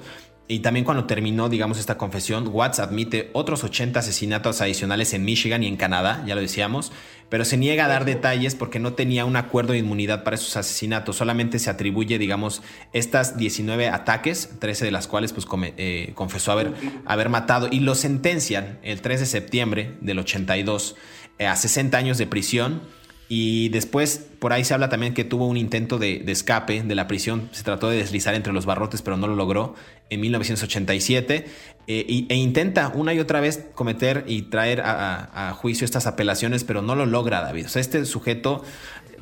[0.49, 5.61] y también cuando terminó, digamos, esta confesión, Watts admite otros 80 asesinatos adicionales en Michigan
[5.61, 6.93] y en Canadá, ya lo decíamos,
[7.27, 10.55] pero se niega a dar detalles porque no tenía un acuerdo de inmunidad para esos
[10.55, 11.17] asesinatos.
[11.17, 12.61] Solamente se atribuye, digamos,
[12.93, 16.73] estas 19 ataques, 13 de las cuales pues, eh, confesó haber,
[17.05, 20.95] haber matado, y lo sentencian el 3 de septiembre del 82
[21.39, 22.81] eh, a 60 años de prisión
[23.29, 27.07] y después, por ahí se habla también que tuvo un intento de, escape de la
[27.07, 27.49] prisión.
[27.51, 29.75] Se trató de deslizar entre los barrotes, pero no lo logró
[30.09, 31.45] en 1987.
[31.87, 36.81] Eh, e intenta una y otra vez cometer y traer a, juicio estas apelaciones, pero
[36.81, 37.65] no lo logra, David.
[37.65, 38.63] O sea, este sujeto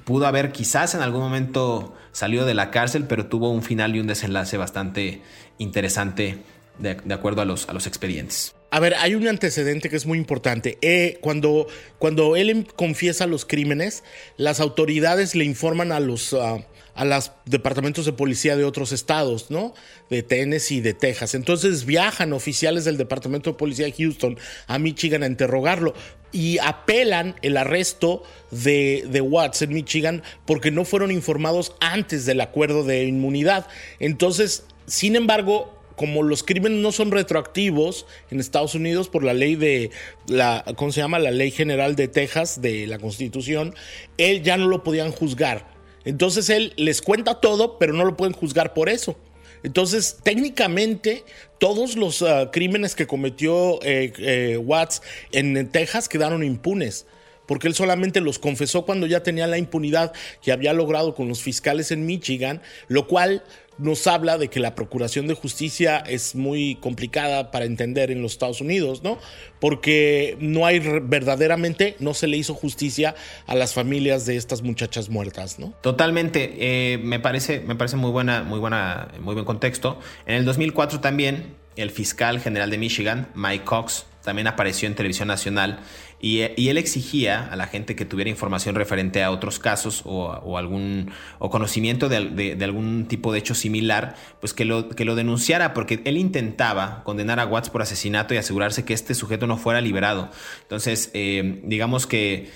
[0.04, 4.00] pudo haber quizás en algún momento salido de la cárcel, pero tuvo un final y
[4.00, 5.22] un desenlace bastante
[5.58, 6.44] interesante
[6.78, 8.54] de, acuerdo a los, a los expedientes.
[8.76, 10.78] A ver, hay un antecedente que es muy importante.
[10.82, 11.66] Eh, cuando,
[11.98, 14.04] cuando él em, confiesa los crímenes,
[14.36, 16.58] las autoridades le informan a los, ah,
[16.94, 19.74] a los departamentos de policía de otros estados, ¿no?
[20.10, 21.36] De Tennessee y de Texas.
[21.36, 25.94] Entonces viajan oficiales del departamento de policía de Houston a Michigan a interrogarlo
[26.34, 32.42] y apelan el arresto de, de Watts en Michigan porque no fueron informados antes del
[32.42, 33.68] acuerdo de inmunidad.
[34.00, 39.56] Entonces, sin embargo, como los crímenes no son retroactivos en Estados Unidos por la ley
[39.56, 39.92] de
[40.28, 41.20] la ¿cómo se llama?
[41.20, 43.74] la ley general de Texas de la Constitución,
[44.18, 45.74] él ya no lo podían juzgar.
[46.04, 49.18] Entonces él les cuenta todo, pero no lo pueden juzgar por eso.
[49.64, 51.24] Entonces, técnicamente,
[51.58, 57.08] todos los ah, crímenes que cometió eh, eh, Watts en Texas quedaron impunes
[57.46, 61.42] porque él solamente los confesó cuando ya tenía la impunidad que había logrado con los
[61.42, 63.44] fiscales en Michigan, lo cual
[63.78, 68.34] nos habla de que la procuración de justicia es muy complicada para entender en los
[68.34, 69.18] Estados Unidos, ¿no?
[69.60, 73.16] Porque no hay verdaderamente, no se le hizo justicia
[73.48, 75.74] a las familias de estas muchachas muertas, ¿no?
[75.82, 80.00] Totalmente, eh, me parece, me parece muy buena, muy buena, muy buen contexto.
[80.26, 85.28] En el 2004 también el fiscal general de Michigan, Mike Cox, también apareció en televisión
[85.28, 85.80] nacional
[86.20, 91.12] y, él exigía a la gente que tuviera información referente a otros casos o, algún
[91.40, 96.02] o conocimiento de, algún tipo de hecho similar, pues que lo, que lo denunciara porque
[96.06, 100.30] él intentaba condenar a Watts por asesinato y asegurarse que este sujeto no fuera liberado.
[100.64, 102.50] Entonces, eh, digamos que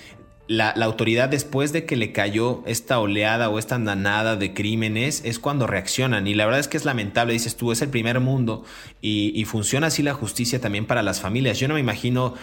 [0.48, 5.38] la, autoridad después de que le cayó esta oleada o esta andanada de crímenes es
[5.38, 8.64] cuando reaccionan y la verdad es que es lamentable, dices tú, es el primer mundo
[9.00, 11.60] y, y funciona así la justicia también para las familias.
[11.60, 12.34] Yo no me imagino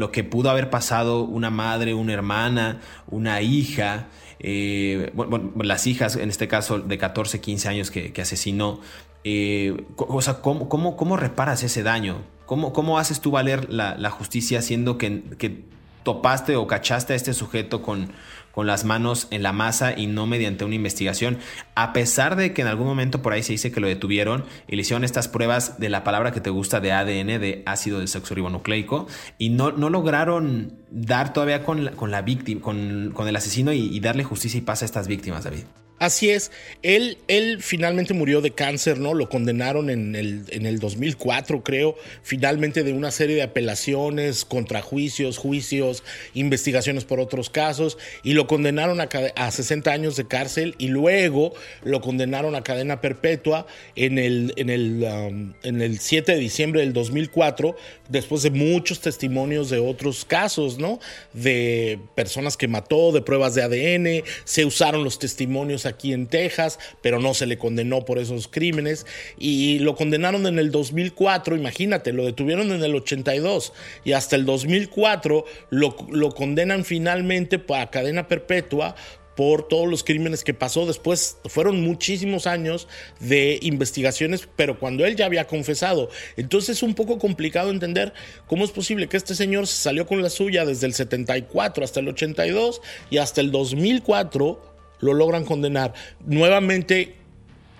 [0.00, 4.06] lo que pudo haber pasado una madre, una hermana, una hija,
[4.38, 8.80] eh, bueno, las hijas, en este caso de 14, 15 años que, asesinó.
[9.24, 12.22] Eh, o sea, ¿cómo, cómo, reparas ese daño?
[12.46, 15.64] ¿Cómo, cómo haces tú valer la, justicia siendo que, que
[16.02, 18.08] topaste o cachaste a este sujeto con,
[18.52, 21.38] con las manos en la masa y no mediante una investigación,
[21.74, 24.76] a pesar de que en algún momento por ahí se dice que lo detuvieron y
[24.76, 29.06] le hicieron estas pruebas de la palabra que te gusta de ADN, de ácido desoxirribonucleico,
[29.38, 33.72] y no, no lograron dar todavía con la, con la víctima, con, con el asesino
[33.72, 35.64] y, y darle justicia y paz a estas víctimas, David.
[36.00, 36.50] Así es,
[36.82, 39.12] él, él finalmente murió de cáncer, ¿no?
[39.12, 45.36] Lo condenaron en el, en el 2004, creo, finalmente de una serie de apelaciones, contrajuicios,
[45.36, 50.74] juicios, investigaciones por otros casos, y lo condenaron a, a 60 años de cárcel.
[50.78, 51.52] Y luego
[51.84, 56.80] lo condenaron a cadena perpetua en el, en, el, um, en el 7 de diciembre
[56.80, 57.76] del 2004,
[58.08, 60.98] después de muchos testimonios de otros casos, ¿no?
[61.34, 66.78] De personas que mató, de pruebas de ADN, se usaron los testimonios aquí en Texas,
[67.02, 69.06] pero no se le condenó por esos crímenes
[69.38, 73.72] y lo condenaron en el 2004, imagínate, lo detuvieron en el 82
[74.04, 78.94] y hasta el 2004 lo, lo condenan finalmente para cadena perpetua
[79.40, 80.84] por todos los crímenes que pasó.
[80.84, 82.88] Después fueron muchísimos años
[83.20, 86.10] de investigaciones, pero cuando él ya había confesado.
[86.36, 88.12] Entonces es un poco complicado entender
[88.46, 92.08] cómo es posible que este señor salió con la suya desde el 74 hasta el
[92.08, 94.69] 82 y hasta el 2004
[95.00, 95.94] lo logran condenar.
[96.26, 97.16] Nuevamente,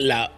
[0.00, 0.32] la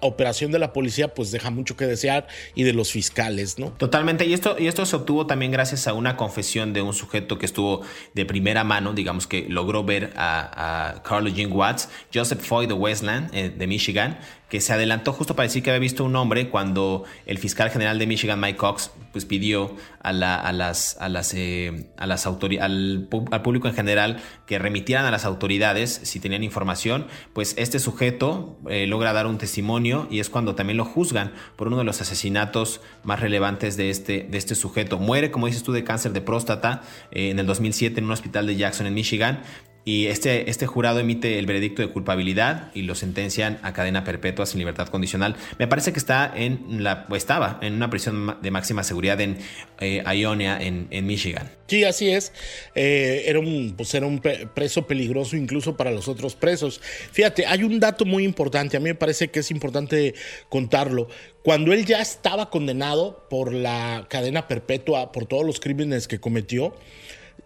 [0.00, 3.70] operación de la policía pues deja mucho que desear y de los fiscales, ¿no?
[3.72, 7.36] Totalmente, y esto, y esto se obtuvo también gracias a una confesión de un sujeto
[7.36, 7.82] que estuvo
[8.14, 12.74] de primera mano, digamos que logró ver a, a Carl Eugene Watts, Joseph Foy de
[12.74, 14.18] Westland, eh, de Michigan,
[14.54, 17.98] que se adelantó justo para decir que había visto un hombre cuando el fiscal general
[17.98, 23.08] de Michigan, Mike Cox, pues pidió a, las, a las, eh, a las al,
[23.42, 28.86] público en general que remitieran a las autoridades si tenían información, pues este sujeto eh,
[28.86, 32.80] logra dar un testimonio y es cuando también lo juzgan por uno de los asesinatos
[33.02, 35.00] más relevantes de este, de este sujeto.
[35.00, 38.46] Muere, como dices tú, de cáncer de próstata eh, en el 2007 en un hospital
[38.46, 39.42] de Jackson en Michigan
[39.86, 44.46] y este, este jurado emite el veredicto de culpabilidad y lo sentencian a cadena perpetua
[44.46, 45.36] sin libertad condicional.
[45.58, 49.36] Me parece que está en la, estaba en una prisión de máxima seguridad en
[49.80, 51.50] eh, Ionia, en, Michigan.
[51.66, 52.32] Sí, así es.
[52.74, 56.80] Eh, era, un, pues era un preso peligroso incluso para los otros presos.
[57.12, 60.14] Fíjate, hay un dato muy importante, a mí me parece que es importante
[60.48, 61.08] contarlo.
[61.42, 66.74] Cuando él ya estaba condenado por la cadena perpetua, por todos los crímenes que cometió,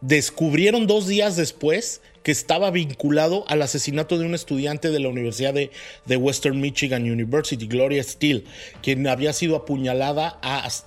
[0.00, 5.54] descubrieron dos días después que estaba vinculado al asesinato de un estudiante de la Universidad
[5.54, 5.70] de,
[6.18, 8.44] Western Michigan University, Gloria Steele,
[8.82, 10.38] quien había sido apuñalada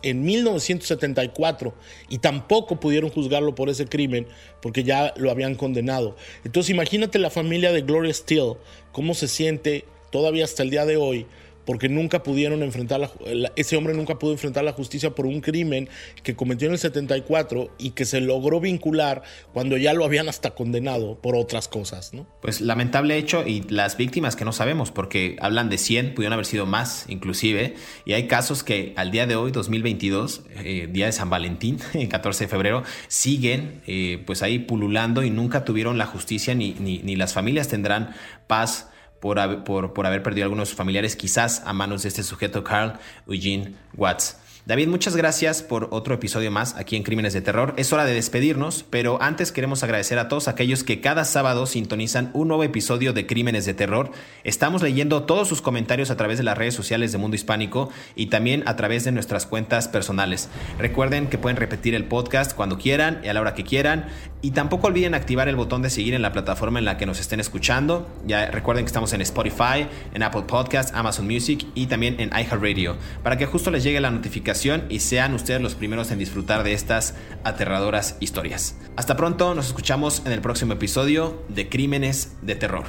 [0.04, 1.74] en 1974
[2.10, 4.28] y tampoco pudieron juzgarlo por ese crimen
[4.62, 6.16] porque ya lo habían condenado.
[6.44, 8.58] Entonces imagínate la familia de Gloria Steele,
[8.92, 11.26] cómo se siente todavía hasta el día de hoy
[11.66, 13.12] porque nunca pudieron enfrentar la,
[13.56, 15.90] ese hombre nunca pudo enfrentar la justicia por un crimen
[16.24, 20.52] que cometió en el 74 y que se logró vincular cuando ya lo habían hasta
[20.52, 22.28] condenado por otras cosas, ¿no?
[22.42, 26.46] Pues lamentable hecho y las víctimas que no sabemos porque hablan de 100, pudieron haber
[26.46, 31.12] sido más inclusive y hay casos que al día de hoy 2022, eh, día de
[31.12, 36.06] San Valentín, el 14 de febrero, siguen eh, pues ahí pululando y nunca tuvieron la
[36.06, 38.14] justicia ni, ni, ni las familias tendrán
[38.48, 38.91] paz
[39.22, 43.76] por, por, por haber perdido algunos familiares, quizás a manos de este sujeto, Carl Eugene
[43.96, 44.41] Watts.
[44.64, 47.74] David, muchas gracias por otro episodio más aquí en Crímenes de Terror.
[47.78, 52.30] Es hora de despedirnos, pero antes queremos agradecer a todos aquellos que cada sábado sintonizan
[52.36, 54.12] un nuevo episodio de Crímenes de Terror.
[54.44, 58.28] Estamos leyendo todos sus comentarios a través de las redes sociales de Mundo Hispánico y
[58.28, 60.48] también a través de nuestras cuentas personales.
[60.78, 64.10] Recuerden que pueden repetir el podcast cuando quieran y a la hora que quieran.
[64.44, 67.20] Y tampoco olviden activar el botón de seguir en la plataforma en la que nos
[67.20, 68.08] estén escuchando.
[68.26, 72.98] Ya recuerden que estamos en Spotify, en Apple Podcasts, Amazon Music y también en iHeartRadio
[73.24, 74.51] para que justo les llegue la notificación
[74.90, 78.76] y sean ustedes los primeros en disfrutar de estas aterradoras historias.
[78.98, 82.84] Hasta pronto, nos escuchamos en el próximo episodio de Crímenes de Terror.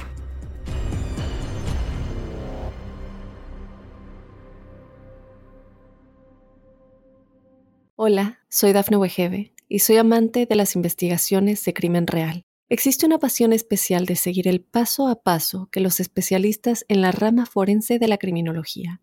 [7.95, 12.43] Hola, soy Dafne Wegebe y soy amante de las investigaciones de crimen real.
[12.67, 17.13] Existe una pasión especial de seguir el paso a paso que los especialistas en la
[17.13, 19.02] rama forense de la criminología